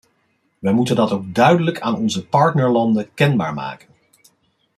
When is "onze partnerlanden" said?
1.95-3.13